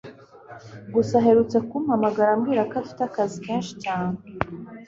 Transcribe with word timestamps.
gusa 0.93 1.13
aherutse 1.19 1.57
kumpamagara 1.69 2.29
ambwira 2.35 2.61
ko 2.69 2.73
afite 2.81 3.01
akazi 3.09 3.37
kenshi 3.45 3.73
cyane 3.83 4.17